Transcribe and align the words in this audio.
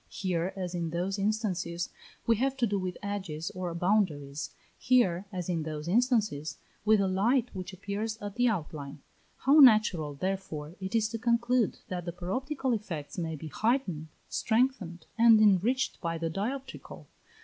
Here, 0.09 0.51
as 0.55 0.73
in 0.73 0.89
those 0.89 1.19
instances, 1.19 1.89
we 2.25 2.37
have 2.37 2.57
to 2.57 2.65
do 2.65 2.79
with 2.79 2.97
edges 3.03 3.51
or 3.51 3.71
boundaries; 3.75 4.49
here, 4.79 5.27
as 5.31 5.47
in 5.47 5.61
those 5.61 5.87
instances, 5.87 6.57
with 6.83 6.99
a 6.99 7.07
light, 7.07 7.49
which 7.53 7.71
appears 7.71 8.17
at 8.19 8.33
the 8.33 8.47
outline. 8.47 9.03
How 9.45 9.59
natural, 9.59 10.15
therefore, 10.15 10.73
it 10.79 10.95
is 10.95 11.07
to 11.09 11.19
conclude 11.19 11.77
that 11.89 12.05
the 12.05 12.13
paroptical 12.13 12.73
effects 12.75 13.19
may 13.19 13.35
be 13.35 13.49
heightened, 13.49 14.07
strengthened, 14.27 15.05
and 15.19 15.39
enriched 15.39 16.01
by 16.01 16.17
the 16.17 16.31
dioptrical. 16.31 17.05